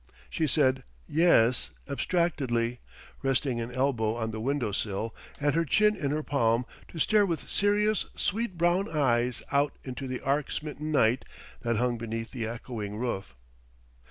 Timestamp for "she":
0.31-0.47